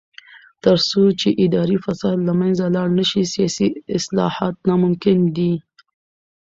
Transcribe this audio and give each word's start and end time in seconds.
تر 0.63 0.75
څو 0.89 1.01
چې 1.19 1.29
اداري 1.45 1.77
فساد 1.85 2.17
له 2.27 2.33
منځه 2.39 2.65
لاړ 2.75 2.87
نشي، 2.97 3.23
سیاسي 3.33 3.67
اصلاحات 3.97 4.55
ناممکن 4.67 5.19
دي. 5.35 5.53